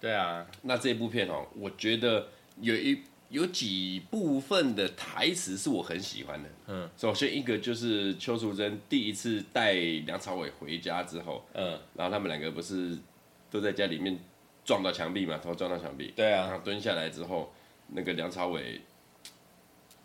[0.01, 2.29] 对啊，那这部片哦，我觉得
[2.61, 6.49] 有一有几部分的台词是我很喜欢的。
[6.69, 12.97] 嗯，首先一个就是邱淑贞第一次带梁朝伟回家之后，嗯，然后他们两个不是
[13.51, 14.19] 都在家里面
[14.65, 16.13] 撞到墙壁嘛，头撞到墙壁。
[16.15, 17.53] 对啊，然后蹲下来之后，
[17.89, 18.81] 那个梁朝伟。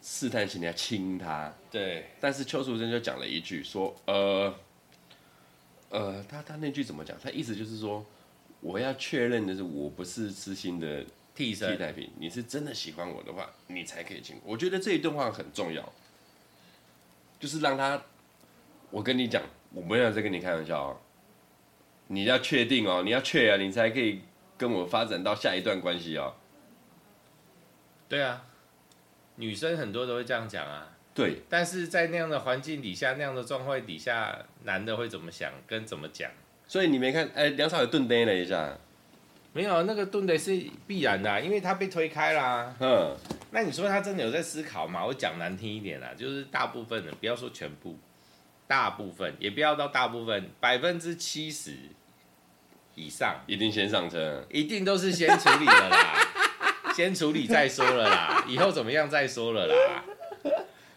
[0.05, 4.53] 试探性的要亲他，对，但是邱淑贞就讲了一句说，呃，
[5.93, 7.15] 呃，他他那句怎么讲？
[7.21, 8.03] 他意思就是说，
[8.62, 14.53] 我要确认的是，我不是痴心的替替代品，你是真的喜欢我的话，你才可以进我。
[14.53, 15.88] 我觉得这一段话很重要，
[17.39, 18.01] 就是让他，
[18.89, 20.97] 我跟你讲，我没有在跟你开玩笑哦，
[22.08, 24.21] 你要确定哦，你要确啊，你才可以
[24.58, 26.34] 跟我发展到下一段关系哦。
[28.10, 28.45] 对啊。
[29.36, 36.32] 女生很多都会这样讲啊，对，但是在那样的环境底下，那样的状况底下，男的会怎么想，跟怎么讲？
[36.67, 38.76] 所以你没看，哎，梁朝伟顿呆了一下，
[39.54, 42.73] 没有，那个顿的是必然的，因为他被推开啦。
[42.80, 43.15] 嗯，
[43.52, 45.06] 那你说他真的有在思考吗？
[45.06, 47.95] 我讲难听一点啦，就是大部分的，不要说全部，
[48.65, 51.78] 大部分也不要到大部分，百分之七十
[52.95, 56.30] 以上，一定先上车，一定都是先处理了啦。
[56.95, 60.04] 先处理再说了啦，以后怎么样再说了啦。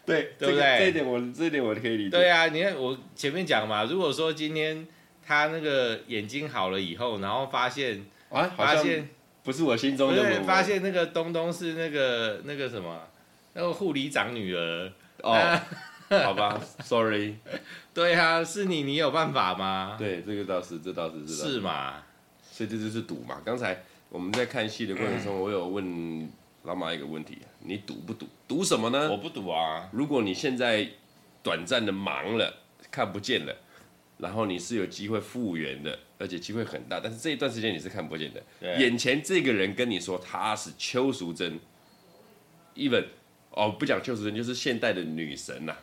[0.07, 0.79] 对，对不对？
[0.79, 2.11] 这一点我这一点我可以理解。
[2.11, 4.87] 对啊，你看我前面讲嘛，如果说今天
[5.27, 9.09] 他那个眼睛好了以后，然后发现啊，发现
[9.43, 13.07] 不是我心中的，对，发现那个东东是那个那个什么，
[13.55, 14.93] 那个护理长女儿。
[15.23, 15.61] 哦，
[16.09, 17.35] 好吧，sorry。
[17.93, 19.97] 对啊，是你，你有办法吗？
[19.99, 22.03] 对，这个倒是，这倒是，是嘛？
[22.43, 23.41] 所以这就是赌嘛。
[23.45, 23.83] 刚才。
[24.09, 26.31] 我们在看戏的过程中，我有问
[26.67, 28.27] 老马一个问题：你赌不赌？
[28.49, 29.09] 赌什么呢？
[29.09, 29.89] 我不赌啊。
[29.93, 30.87] 如果你现在
[31.41, 32.53] 短暂的忙了，
[32.91, 33.57] 看不见了，
[34.19, 38.43] 然后你是有机会复原的，而且机会很大，但是这一段时间你是看不见的。
[38.59, 41.57] 对眼前这个人跟你说他是邱淑贞
[42.75, 43.05] ，even
[43.51, 45.79] 哦，不讲邱淑贞，就是现代的女神呐、啊。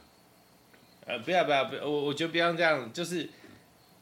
[1.07, 3.29] 呃，不要不要不要，我我觉得不要这样，就是。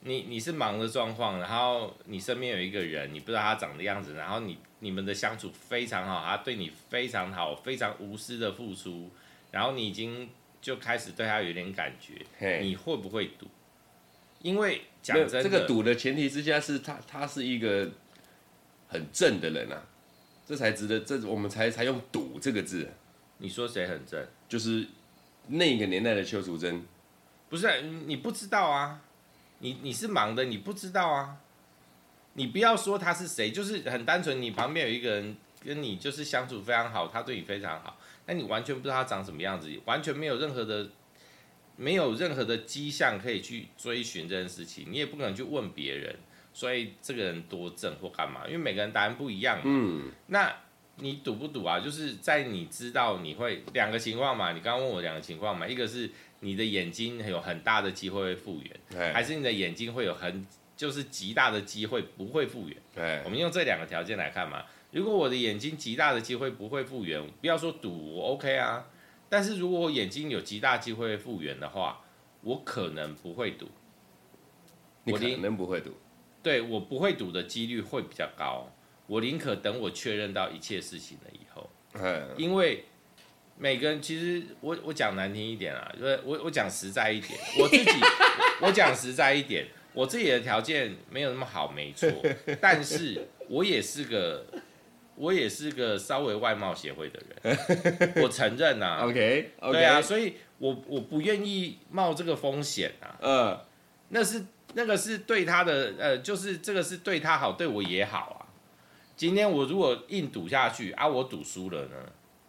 [0.04, 9.12] 你你是忙的状况，然后你身边有一个人，你不知道他长的样子，然后你你们的相处非常好，他对你非常好，非常无私的付出，
[9.52, 10.28] 然后你已经
[10.60, 13.48] 就开始对他有点感觉，你会不会赌？
[14.42, 17.88] 因为讲真的，这个赌的前提之下是他他是一个
[18.88, 19.86] 很正的人啊，
[20.48, 22.90] 这才值得，这我们才才用赌这个字。
[23.38, 24.26] 你说谁很正？
[24.50, 24.88] 就是
[25.48, 26.84] 那个年代的邱淑贞，
[27.50, 29.02] 不是你不知道啊。
[29.62, 31.38] 你你是忙的，你不知道啊。
[32.34, 40.90] 你不要说他是谁，就是很单纯，你旁边有一个人跟你就是相处非常好，他对你非常好，那你完全不知道他长什么样子，完全没有任何的
[41.76, 46.16] 没有任何的迹象可以去追寻这件事情，你也不可能去问别人，
[46.54, 49.64] 所以这个人多正或干嘛，因为每个人答案不一样嘛。
[49.66, 50.10] 嗯。
[50.28, 50.56] 那
[50.96, 51.82] 你赌不赌啊？
[51.82, 56.10] 就是在你知道你会两个情况嘛，你刚刚问我两个情况嘛，一个是。
[56.42, 62.78] 你的眼睛有很大的机会会复原，还是你的眼睛会有很就是极大的机会不会复原？
[62.94, 64.66] 对，我们用这两个条件来看嘛。
[64.92, 68.86] 如果我的眼睛极大的机会不会复原，不要说赌，我 OK 啊。
[69.30, 72.04] 但是如果我眼睛有极大机会复原的话，
[72.42, 73.70] 我可能不会赌。
[75.04, 75.92] 你可能不会赌。
[76.44, 78.68] 对，我不会赌的几率会比较高。
[79.08, 81.70] 我宁可等我确认到一切事情了以后。
[82.36, 82.86] 因为
[83.62, 87.92] 每个人其实我我讲难听一点啊，因为我我讲实在一点， 我自己
[88.60, 92.10] 我讲实在一点，我自己的条件没有那么好，没错，
[92.60, 94.44] 但是我也是个
[95.14, 99.06] 我也是个稍微外貌协会的人，我承认呐、啊。
[99.06, 99.72] OK，, okay.
[99.72, 103.16] 对啊，所以我我不愿意冒这个风险啊。
[103.22, 103.60] 嗯，
[104.10, 104.44] 那是
[104.74, 108.50] 那个是对他的呃，就是这个是对他好，对我也好啊。
[109.16, 111.96] 今天我如果硬赌下去啊，我赌输了呢，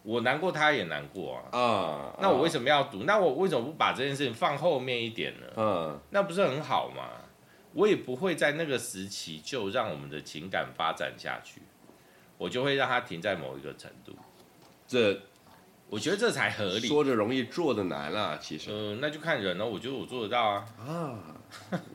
[0.03, 1.57] 我难过，他也难过啊。
[1.57, 3.03] 啊，那我为什么要赌？
[3.03, 5.47] 那我为什么不把这件事情放后面一点呢？
[5.55, 7.09] 嗯，那不是很好吗？
[7.73, 11.61] 我也不会在那个时期就让我们的情感发展下去，
[12.37, 14.15] 我就会让它停在某一个程度。
[14.87, 15.19] 这，
[15.89, 16.87] 我觉得这才合理。
[16.87, 18.69] 说的容易，做的难啊，其实。
[18.71, 19.65] 嗯，那就看人了。
[19.65, 20.65] 我觉得我做得到啊。
[20.77, 21.19] 啊，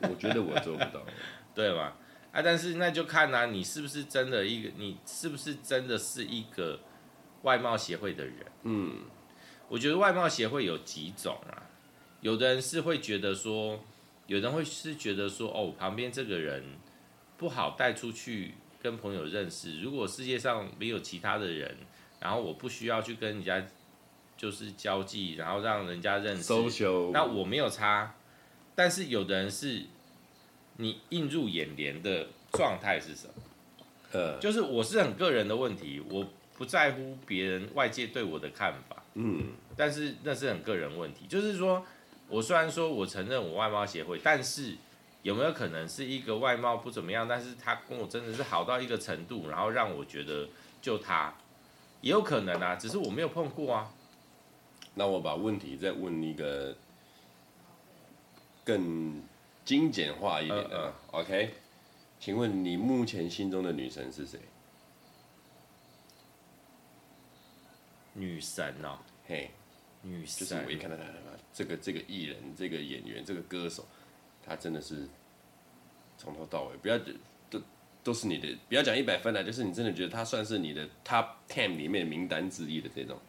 [0.01, 1.01] 我觉得我做不到。
[1.55, 1.93] 对吗？
[2.33, 6.77] 啊，但是那就看啊，你是不是真的一个，你是不是真的是一个
[7.43, 8.35] 外貌协会的人？
[8.63, 8.97] 嗯，
[9.67, 11.63] 我觉得外貌协会有几种啊，
[12.21, 13.79] 有的人是会觉得说，
[14.27, 16.63] 有人会是觉得说，哦，旁边这个人
[17.37, 21.77] 不好带出去跟朋友认识，如果世界上没有其他的人，
[22.19, 23.65] 然后我不需要去跟人家
[24.37, 27.11] 就是交际，然后让人家认识，Social.
[27.11, 28.15] 那我没有差。
[28.75, 29.85] 但是有的人是。
[30.81, 33.33] 你映入眼帘的状态是什么？
[34.13, 36.25] 呃，就是我是很个人的问题，我
[36.59, 39.01] 不在乎别人外界对我的看法。
[39.15, 41.25] 嗯，但是那是很个人问题。
[41.25, 41.83] 就是说，
[42.27, 44.75] 我虽然说我承认我外貌协会，但是
[45.23, 50.47] 有没有可能是一个外貌不怎么样，但是他跟我真的是好到一个程度，然后让我觉得
[50.79, 51.33] 就他
[52.01, 53.91] 也有可能啊，只是我没有碰过啊。
[54.93, 56.75] 那我把问题再问一个
[58.63, 59.23] 更。
[59.65, 61.53] 精简化一点的，嗯嗯，OK，
[62.19, 64.39] 请问你目前心中的女神是谁？
[68.13, 69.51] 女神哦，嘿，
[70.01, 71.03] 女神，就是我一看到她，
[71.53, 73.87] 这个这个艺人、这个演员、这个歌手，
[74.45, 75.07] 他真的是
[76.17, 76.97] 从头到尾，不要
[77.49, 77.61] 都
[78.03, 83.19] 都是你的，不要讲一百分了，就是你真的觉得他算是你的 Top Ten 里面名单之一的这种。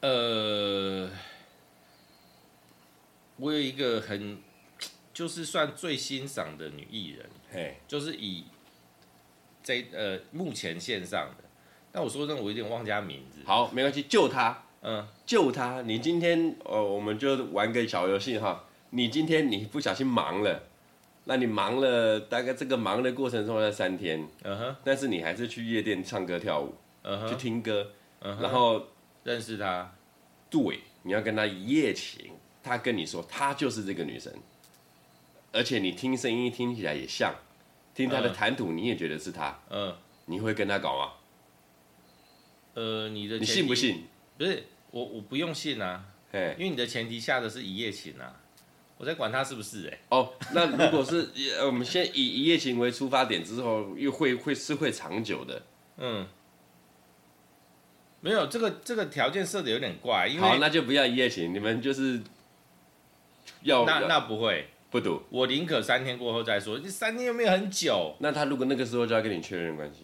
[0.00, 1.10] 呃，
[3.36, 4.38] 我有一个很。
[5.12, 8.44] 就是算最欣赏的女艺人，嘿，就是以
[9.62, 11.44] 这呃目前线上的，
[11.92, 13.40] 那我说真的，我有点忘记他名字。
[13.44, 15.82] 好，没关系，救他，嗯，救他。
[15.82, 18.64] 你今天呃，我们就玩个小游戏哈。
[18.90, 20.62] 你今天你不小心忙了，
[21.24, 27.86] 那你忙了大概这个忙的过程中要三天，嗯哼，但是你还是去夜店唱歌跳舞，嗯哼，去听歌，
[28.20, 28.84] 嗯哼，然后
[29.22, 29.92] 认识他，
[30.48, 32.30] 对，你要跟他一夜情，
[32.62, 34.32] 他跟你说她就是这个女生。
[35.52, 37.34] 而且你听声音听起来也像，
[37.94, 39.92] 听他的谈吐你也觉得是他，嗯，
[40.26, 41.12] 你会跟他搞吗？
[42.74, 44.04] 呃，你的你信不信？
[44.38, 48.40] 不是我，我不用信啊，嘿，因为你的前提下的是一夜情啊，
[48.98, 49.98] 我在管他是不是哎、欸。
[50.10, 55.62] 哦，那如果是呃，我们先以一夜情为出发点之后，又会会是会长久的，
[55.98, 56.26] 嗯，
[58.20, 62.20] 没有这个这个条件设的有点怪，因为好，那就不要一夜情，你们就是
[63.62, 64.68] 要那那不会。
[64.90, 66.76] 不赌，我宁可三天过后再说。
[66.76, 68.16] 这三天又没有很久。
[68.18, 70.00] 那他如果那个时候就要跟你确认关系，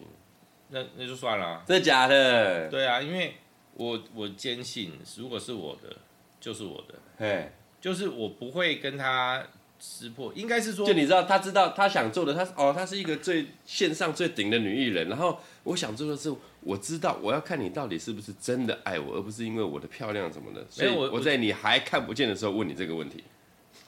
[0.69, 1.63] 那那就算了啊。
[1.67, 2.69] 真的假的？
[2.69, 3.35] 对啊，因为
[3.73, 5.95] 我我坚信，如果是我的，
[6.39, 6.95] 就是我的。
[7.17, 9.43] 嘿，就是我不会跟他
[9.79, 10.31] 撕破。
[10.35, 15.07] 应该是说，就你知道，他知道他想做的，他哦，他是一个最线上最顶的女艺人。
[15.07, 20.65] 然后我想做的是，我知道我要看你到底是不是真的爱我，而不是因为我的漂亮什么的。
[20.69, 23.23] 所以我我在你还看不见的时候问你这个问题。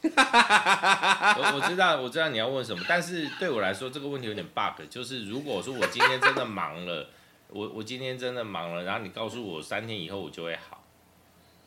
[0.10, 7.10] 我我知道，我知道你要问什么，但是对我来说这个问题有点 bug，就是如果说我今天真的忙了，
[7.50, 10.86] 我我今天真的忙了，然后你告诉我三天以后我就会好，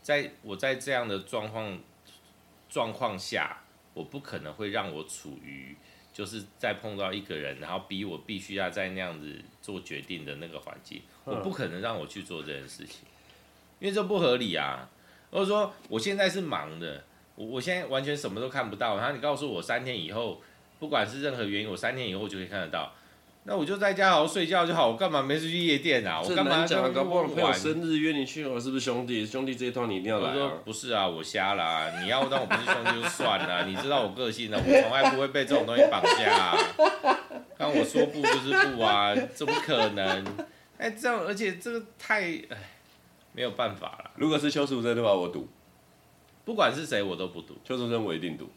[0.00, 1.78] 在我在这样的状况
[2.70, 3.58] 状况下，
[3.92, 5.76] 我不可能会让我处于
[6.10, 13.00] 就是再碰到一个人，然后逼我必须要在那样子做决定的那个环境，我不可能让我去做这件事情，
[13.78, 14.88] 因为这不合理啊。
[15.30, 17.04] 或者说我现在是忙的。
[17.34, 20.40] 我我现在完全什么都看不到，然后你告诉我三天以后，
[20.78, 22.92] 不管是任何原因，我三天以后就可以看得到，
[23.44, 26.20] 那我就在家好好睡觉就好，我干嘛没事去夜店啊？
[26.20, 26.92] 我干嘛讲？
[26.92, 29.26] 搞不好朋友生日约你去，我是不是兄弟？
[29.26, 30.32] 兄弟这一趟你一定要来啊。
[30.34, 36.56] 我说不是啊，我瞎啦啊，你要当我不是兄弟就算了，你知道我个性的，我从来不会被这种东西绑架啊。
[37.56, 40.24] 看我说不就是不啊，怎么可能？
[40.78, 42.56] 哎，这样而且这个太哎
[43.32, 44.10] 没有办法了。
[44.16, 45.48] 如果是邱淑贞的话，我赌。
[46.44, 47.56] 不管是谁我都不赌。
[47.64, 48.50] 邱淑贞我一定赌，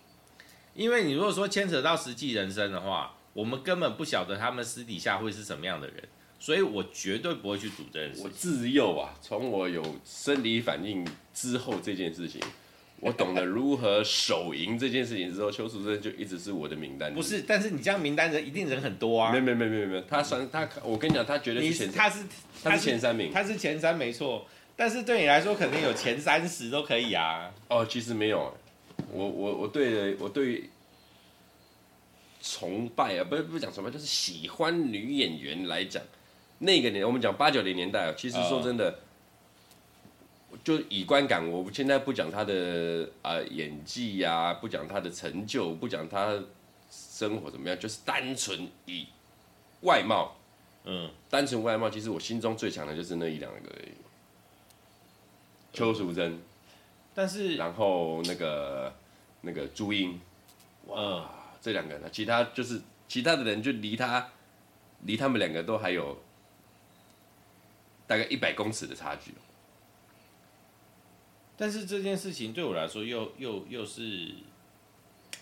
[0.74, 6.04] 因为你如果说牵扯到实际人生的话，我们根本不晓得他们私底下会是什么样的人，
[6.40, 8.22] 所以我绝对不会去赌这件事。
[8.24, 12.42] 我自幼啊，从我有生理反应之后这件事情。
[13.02, 17.14] 我懂得如何手赢这件事情之后，邱淑贞就一直是我的名单。
[17.14, 19.34] 不是，但是你这样名单人一定人很多啊。
[19.34, 22.24] 没没没没没，他算他，我跟你讲，他绝对是前，他是
[22.64, 24.48] 他是前三名，他是前三没错。
[24.76, 27.52] 但是对你来说，肯定有前三十都可以啊。
[27.70, 28.56] 哦，其实没有，
[29.12, 30.70] 我我我对我对
[32.42, 36.02] 崇拜啊，不是不是讲崇拜，就是喜欢女演员来讲，
[36.60, 38.86] 那个年我们讲八九零年代啊，其实说真的。
[38.90, 39.00] 呃
[40.64, 46.42] 就以观感，我现在不讲他的啊、呃、演技呀、啊，不讲他的成就，不讲他
[46.90, 49.06] 生活怎么样，就是单纯以
[49.82, 50.34] 外貌，
[50.86, 53.92] 嗯，单纯外貌，其实我心中最强的就是那一两个而已。
[55.76, 56.40] 邱淑贞，
[57.14, 58.94] 但是然后那个
[59.42, 60.20] 那个朱茵，
[60.88, 61.28] 哇，嗯、
[61.62, 64.30] 这两个人，其他就是其他的人就离他
[65.04, 66.18] 离他们两个都还有
[68.08, 69.34] 大概一百公尺的差距。
[71.58, 74.32] 但是这件事情对我来说又又又是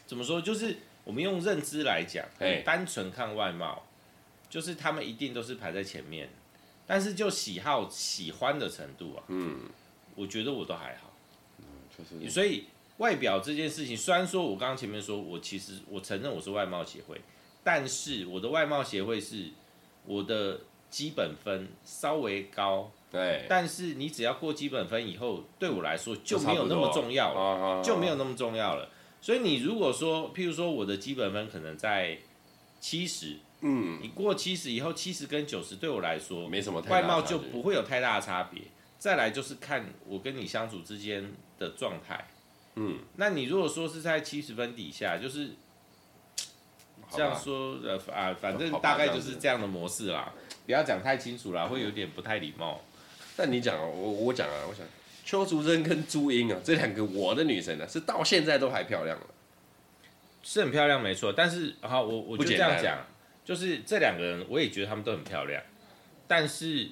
[0.05, 0.41] 怎么说？
[0.41, 2.25] 就是我们用认知来讲，
[2.63, 3.83] 单纯看外貌，
[4.49, 6.29] 就是他们一定都是排在前面。
[6.85, 9.69] 但是就喜好喜欢的程度啊，嗯，
[10.15, 11.13] 我觉得我都还好。
[11.59, 12.29] 嗯，确实。
[12.29, 12.65] 所以
[12.97, 17.19] 外表这件事情，虽然说我刚刚前面说我其实我承认我是外貌协会，
[17.63, 19.49] 但是我的外貌协会是
[20.05, 22.91] 我的基本分稍微高。
[23.11, 28.89] 对，但是你只要过基本分以后，对我来说就没有那么重要了，就没有那么重要了。
[29.21, 32.17] 所以你如果说，譬如说我的基本分可能在
[32.81, 38.63] 七十，嗯，你过七十以后，七十跟九十对我来说没什么，外貌就不会有太大的差别。
[39.03, 41.29] 再来就是看我跟你相处之间
[41.59, 42.25] 的状态，
[42.75, 45.49] 嗯，那你如果说是在七十分底下，就是
[47.11, 50.31] 这样说，呃啊，反正大概就是这样的模式啦，
[50.65, 52.79] 不要讲太清楚啦，会有点不太礼貌。
[53.35, 54.85] 但你讲啊，我我讲啊，我想
[55.25, 59.27] 邱淑贞跟朱茵啊，这两个我的女神呢、啊，是到现在都还漂亮了，
[60.43, 61.33] 是很漂亮没错。
[61.33, 63.05] 但是好，我我就这样讲，
[63.43, 65.61] 就是这两个人，我也觉得他们都很漂亮。
[66.25, 66.87] 但是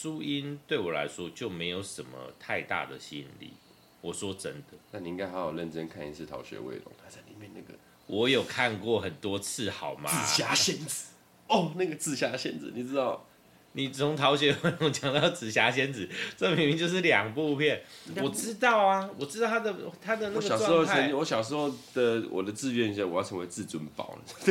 [0.00, 3.52] 朱茵对我来说就没有什么太大的吸引力。
[4.00, 7.76] 我说真的，那你应该好好认真看一次《逃学威龙》，他在里面那个，
[8.06, 10.08] 我有看过很多次，好吗？
[10.08, 11.08] 紫霞仙子，
[11.48, 13.26] 哦，那个紫霞仙子，你知道？
[13.72, 17.82] 你从《逃学威龙》讲到《紫霞仙子》，这明明就是两部片。
[18.22, 20.36] 我知道啊，我知道他的他的那个。
[20.36, 24.16] 我小时候曾我小时候的我的志愿是我要成为至尊宝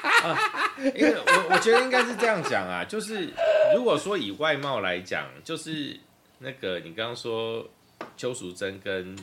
[0.94, 3.30] 因为我我觉得应该是这样讲啊，就是
[3.74, 5.98] 如果说以外貌来讲，就是
[6.38, 7.68] 那个你刚刚说
[8.16, 9.16] 邱淑贞跟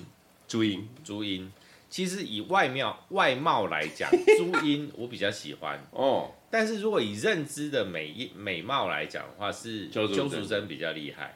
[0.48, 1.52] 朱茵，朱茵，
[1.90, 6.32] 其实以外貌外貌来讲， 朱茵我比较喜欢哦。
[6.50, 11.34] 但是如果以认知的美美貌来讲的话，是邱淑贞比较厉害。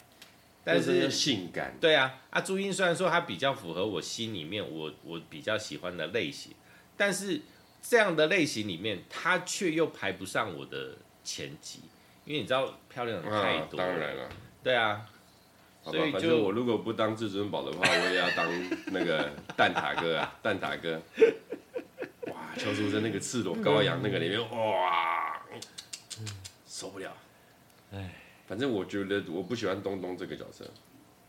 [0.64, 1.76] 但是性感。
[1.82, 6.54] 对啊，啊朱茵虽然说她比较符合我心里面我我比较喜欢的类型，
[6.96, 7.42] 但是
[7.82, 11.80] 这样的类型里面，他却又排不上我的前几，
[12.26, 13.86] 因为你知道漂亮的太多了。
[13.86, 14.30] 当然了。
[14.64, 15.08] 对啊。
[15.84, 18.48] 所以就我如果不当至尊宝的话，我也要当
[18.92, 21.02] 那个蛋塔哥啊，蛋塔哥。
[22.32, 25.42] 哇邱淑贞那个赤裸羔羊那个里面，哇，
[26.68, 27.12] 受不了。
[27.92, 28.14] 哎，
[28.48, 30.70] 反正我觉得我不喜欢东东这个角色，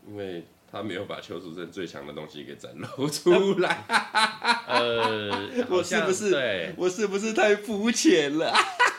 [0.07, 3.85] 因为他没有把邱淑贞最强的东西给展露出来。
[4.67, 5.29] 呃，
[5.69, 8.51] 我是不是对我是不是太肤浅了？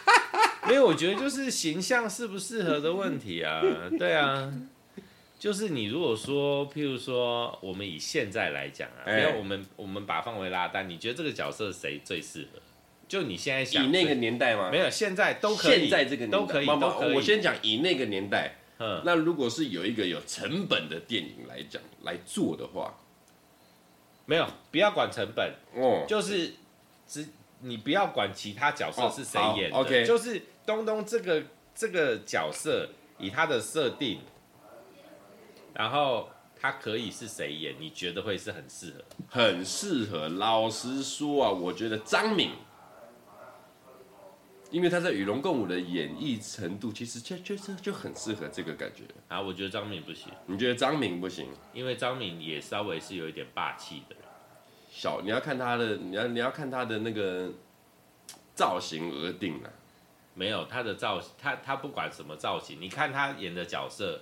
[0.68, 3.60] 没有，我觉得就是形象适不适合的问题啊。
[3.98, 4.52] 对啊。
[5.36, 12.60] 就是你如果说，譬如说，我们以现在来讲啊，不要我们我们把范围拉大，你觉得这个角色谁最适合？
[13.06, 14.70] 就你现在想以那个年代吗？
[14.70, 17.14] 没有，现在都可以，现在这个年代都可以，都可以。
[17.14, 22.94] 我先讲以那个年代，嗯，那如果是有一个有成本的电影来讲来做的话，
[24.26, 26.54] 没有，不要管成本，哦，就是
[27.06, 27.26] 只
[27.60, 31.42] 你不要管其他角色是谁演的，OK，就是东东这个
[31.74, 34.20] 这个角色以他的设定。
[35.72, 37.74] 然后他可以是谁演？
[37.80, 39.04] 你觉得会是很适合？
[39.28, 40.28] 很适合。
[40.28, 42.52] 老实说啊，我觉得张敏，
[44.74, 49.04] 因为他在与龙共舞的演绎程度，其实就就是就很适合这个感觉。
[49.28, 50.32] 啊，我觉得张敏不行。
[50.46, 51.46] 你觉得张敏不行？
[51.72, 54.24] 因为张敏也稍微是有一点霸气的人。
[54.90, 57.52] 小，你要看他的，你要你要看他的那个
[58.56, 59.70] 造型而定啊。
[60.34, 64.20] 没有他的造型，他他不管什么造型，你看他演的角色。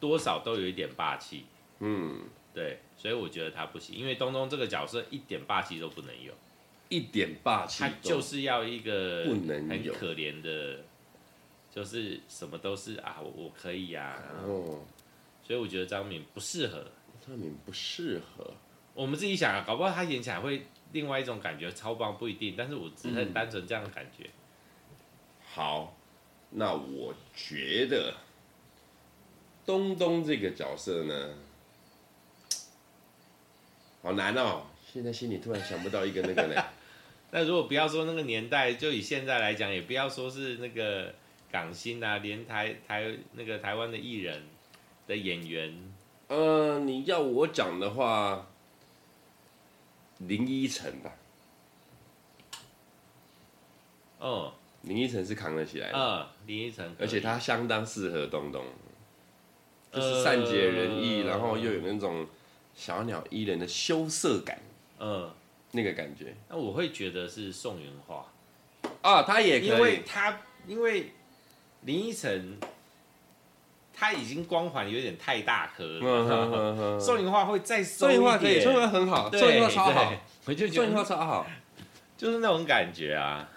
[0.00, 1.44] 多少都有一点霸气，
[1.80, 2.20] 嗯，
[2.54, 6.32] 对，所以我觉得他不行，因为东东这个角色一点霸气都不能有，
[6.88, 10.78] 一点霸气，他就是要一个不能很可怜的，
[11.70, 14.80] 就是什么都是啊，我我可以呀、啊，哦，
[15.42, 16.86] 所以我觉得张敏不适合，
[17.26, 18.54] 张敏不适合，
[18.94, 24.24] 我们自己想啊，搞不好他演起来会另外一种感觉，超棒不一定，但是我只是很单纯这样的感觉。
[24.24, 24.96] 嗯、
[25.44, 25.94] 好，
[26.50, 28.14] 那我觉得
[29.66, 31.34] 东东这个角色呢，
[34.02, 36.54] 好难哦，现在心里突然想不到一个那个呢。
[37.30, 41.14] 那如果不要说那个年代，就以现在来讲，也不要说是那个
[41.50, 44.42] 港星啊，连台台那个台湾的艺人
[45.06, 45.74] 的演员，
[46.28, 48.46] 呃，你要我讲的话。
[50.26, 51.12] 林依晨吧，
[54.18, 54.52] 哦，
[54.82, 58.64] 林依晨是扛得起来的，嗯，林依晨，而且他相当适合东东，
[59.92, 62.26] 就是善解人意，然后又有那种
[62.74, 64.60] 小鸟依人的羞涩感，
[64.98, 65.30] 嗯，
[65.72, 66.34] 那个感觉。
[66.48, 68.26] 那我会觉得是宋元化，
[69.02, 71.12] 啊，他也可以，因为他因为
[71.82, 72.58] 林依晨。
[74.00, 80.12] 他已经光环有点太大颗了，宋云化会再宋芸樺可以，宋芸樺很好，宋芸樺超好，
[80.44, 81.44] 我就宋芸樺超好，
[82.16, 83.50] 就是那种感觉啊，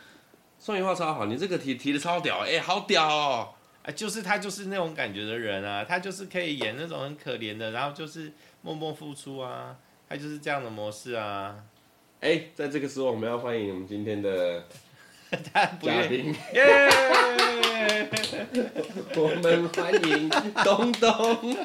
[0.57, 3.49] 宋云化超好，你这个提提的超屌，哎、欸，好屌哦，
[3.83, 8.33] 啊，就是他就是那种感觉的人啊，他就是可以演那种很可怜的，然后就是
[8.63, 9.77] 默默付出啊，
[10.09, 11.55] 他就是这样的模式啊，
[12.21, 14.63] 哎、欸，在这个时候我们要欢迎我们今天的。
[15.51, 16.87] 嘉宾，耶！
[19.15, 20.29] 我们欢迎
[20.63, 21.55] 东东。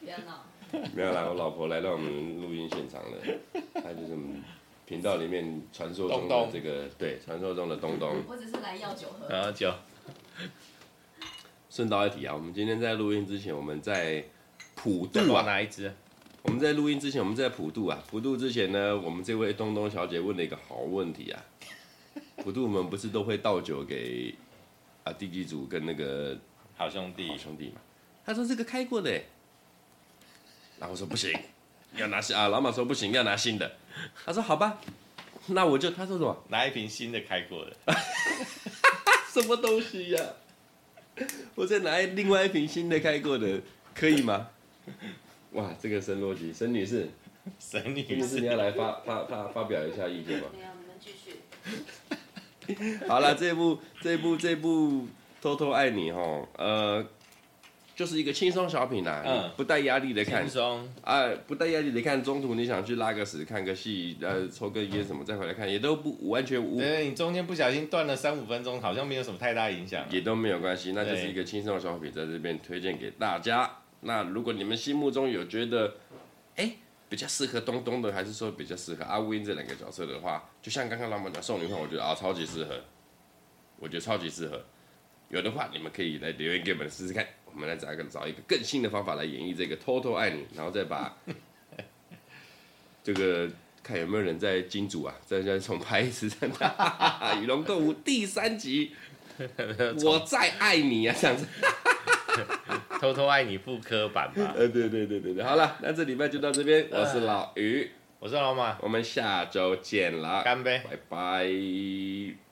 [0.00, 0.44] 别闹。
[0.92, 3.18] 没有啦，我老婆来到我们录音现场了。
[3.74, 4.42] 她就是我们
[4.86, 8.24] 频道里面传说中的这个，对，传说中的东东。
[8.26, 9.32] 我只是来要酒喝。
[9.32, 9.72] 啊酒。
[11.70, 14.24] 顺道一提啊，我们今天在录音之前，我们在
[14.74, 15.94] 普渡啊，哪一支？
[16.42, 18.02] 我们在录音之前，我们在普渡啊。
[18.08, 21.44] 普渡之前呢，我们这位东东小姐问了一个好问题啊。
[22.36, 24.34] 普渡我们不是都会倒酒给
[25.04, 26.38] 啊地基组跟那个
[26.76, 27.80] 好兄弟好兄弟嘛？
[28.24, 29.10] 他说这个开过的，
[30.78, 31.30] 然后我说不行，
[31.96, 32.48] 要拿新啊。
[32.48, 33.70] 老马说不行，要拿新的。
[34.24, 34.80] 他说好吧，
[35.48, 36.44] 那我就他说什么？
[36.48, 37.76] 拿一瓶新的开过的。
[39.32, 41.22] 什么东西呀、啊？
[41.54, 43.60] 我再拿另外一瓶新的开过的，
[43.94, 44.48] 可以吗？
[45.52, 47.08] 哇，这个神逻辑，沈女士，
[47.58, 50.46] 沈女士，你要来发发发发表一下意见吗？
[50.52, 51.36] 没有，你们继续。
[53.08, 55.08] 好了，这部这部这部
[55.42, 57.04] 偷偷爱你哈，呃，
[57.96, 66.78] 就是一个轻松小品啦，嗯，不带压力的看，轻松，啊，不带压力的看，中途你想去拉个屎、看个戏、呃，抽根烟什么再回来看，也都不完全无。
[66.78, 73.78] 对，你中间不小心断了三五分钟，好像没有什么太大影响，也都没有关系，那就是一个轻松的小品，在这边推荐给大家。
[74.00, 75.94] 那如果你们心目中有觉得，
[76.56, 76.72] 哎、
[77.08, 82.80] 比较适合东东的，还是说比较适合阿 Win 这两个角色的话，就像刚刚老板讲宋女话，我觉得啊超级适合，
[83.78, 84.64] 我觉得超级适合。
[85.28, 91.16] 有的话，你们可以来留言给我们试试看，我们来找一个找一个更新的方法来演绎这个偷偷爱你，然后再把
[93.04, 93.48] 这个
[93.82, 96.28] 看有没有人在金主啊，再再重拍一次
[97.40, 98.94] 《与龙共舞》第三集，
[100.04, 101.46] 我再爱你啊，这样子。
[103.00, 104.52] 偷偷爱你复刻版吧。
[104.54, 106.86] 呃，对对对对对，好了，那这礼拜就到这边。
[106.92, 112.49] 我是老于，我是老马，我们下周见了，干杯，拜拜。